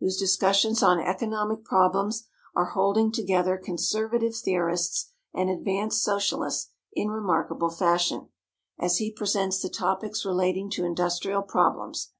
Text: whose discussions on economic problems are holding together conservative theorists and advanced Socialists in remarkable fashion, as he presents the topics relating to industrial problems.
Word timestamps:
whose 0.00 0.18
discussions 0.18 0.82
on 0.82 1.00
economic 1.00 1.64
problems 1.64 2.28
are 2.54 2.72
holding 2.72 3.10
together 3.10 3.56
conservative 3.56 4.36
theorists 4.36 5.12
and 5.32 5.48
advanced 5.48 6.02
Socialists 6.02 6.72
in 6.92 7.08
remarkable 7.08 7.70
fashion, 7.70 8.28
as 8.78 8.98
he 8.98 9.10
presents 9.10 9.62
the 9.62 9.70
topics 9.70 10.26
relating 10.26 10.68
to 10.68 10.84
industrial 10.84 11.40
problems. 11.40 12.10